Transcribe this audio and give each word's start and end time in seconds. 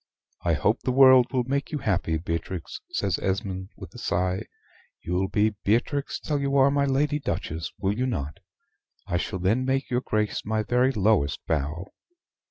"I 0.43 0.53
hope 0.53 0.81
the 0.81 0.91
world 0.91 1.31
will 1.31 1.43
make 1.43 1.71
you 1.71 1.77
happy, 1.77 2.17
Beatrix," 2.17 2.81
says 2.91 3.19
Esmond, 3.19 3.69
with 3.77 3.93
a 3.93 3.99
sigh. 3.99 4.45
"You'll 5.03 5.27
be 5.27 5.53
Beatrix 5.63 6.19
till 6.19 6.39
you 6.41 6.57
are 6.57 6.71
my 6.71 6.85
Lady 6.85 7.19
Duchess 7.19 7.71
will 7.77 7.95
you 7.95 8.07
not? 8.07 8.39
I 9.05 9.17
shall 9.17 9.37
then 9.37 9.63
make 9.63 9.91
your 9.91 10.01
Grace 10.01 10.43
my 10.43 10.63
very 10.63 10.91
lowest 10.91 11.45
bow." 11.45 11.93